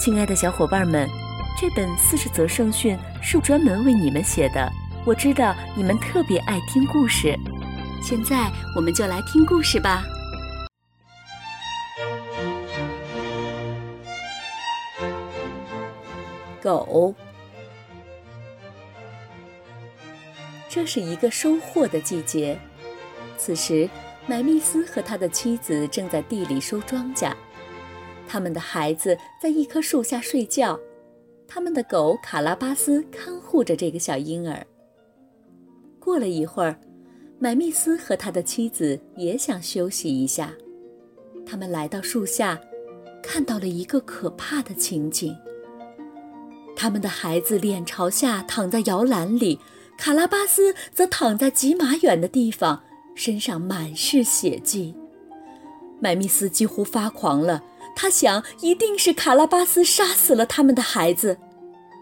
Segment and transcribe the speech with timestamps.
[0.00, 1.06] 亲爱的小伙伴们，
[1.58, 4.72] 这本四十则圣训是专门为你们写的。
[5.04, 7.38] 我知道你们特别爱听故事，
[8.02, 10.02] 现在我们就来听故事吧。
[16.62, 17.14] 狗，
[20.66, 22.58] 这是一个收获的季节。
[23.36, 23.86] 此时，
[24.26, 27.34] 买密斯和他的妻子正在地里收庄稼。
[28.32, 30.78] 他们的孩子在一棵树下睡觉，
[31.48, 34.64] 他们的狗卡拉巴斯看护着这个小婴儿。
[35.98, 36.78] 过了一会儿，
[37.40, 40.52] 买密斯和他的妻子也想休息一下，
[41.44, 42.60] 他们来到树下，
[43.20, 45.36] 看到了一个可怕的情景。
[46.76, 49.58] 他们的孩子脸朝下躺在摇篮里，
[49.98, 52.84] 卡拉巴斯则躺在几码远的地方，
[53.16, 54.94] 身上满是血迹。
[55.98, 57.64] 麦密斯几乎发狂了。
[58.00, 61.36] 他想，一定是卡拉巴斯杀死了他们的孩子。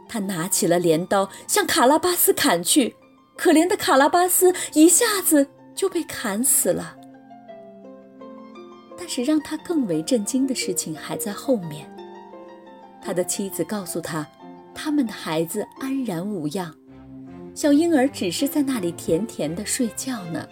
[0.09, 2.95] 他拿起了镰刀，向卡拉巴斯砍去。
[3.37, 6.97] 可怜的卡拉巴斯一下子就被砍死了。
[8.97, 11.93] 但是让他更为震惊的事情还在后面。
[13.03, 14.25] 他的妻子告诉他，
[14.73, 16.73] 他们的孩子安然无恙，
[17.57, 20.49] 小婴儿只是在那里甜甜的睡觉呢。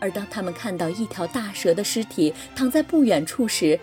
[0.00, 3.78] 而当他们看到一条大蛇的尸体躺在不远处时，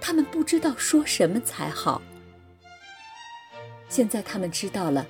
[0.00, 2.00] 他们不知道说什么才好。
[3.88, 5.06] 现在他们知道了，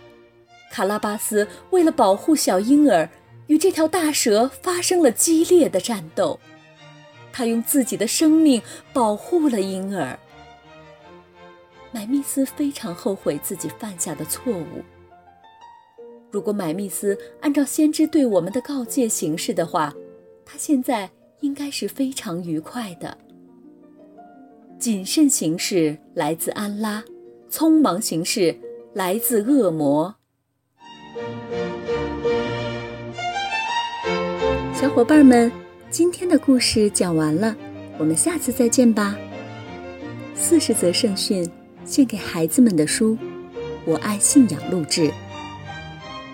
[0.71, 3.09] 卡拉巴斯为了保护小婴儿，
[3.49, 6.39] 与这条大蛇发生了激烈的战斗。
[7.33, 8.61] 他用自己的生命
[8.93, 10.19] 保护了婴儿。
[11.91, 14.85] 买密斯非常后悔自己犯下的错误。
[16.31, 19.95] 如果买密斯按照先知对我们的告诫行事的话，
[20.45, 21.11] 他现在
[21.41, 23.17] 应该是非常愉快的。
[24.79, 27.03] 谨慎行事来自安拉，
[27.51, 28.57] 匆忙行事
[28.95, 30.15] 来自恶魔。
[34.73, 35.51] 小伙伴们，
[35.91, 37.57] 今天的故事讲完了，
[37.99, 39.19] 我们下次再见吧。
[40.37, 41.51] 四十则圣训，
[41.85, 43.19] 献给孩子们的书，
[43.85, 45.11] 我爱信仰录制。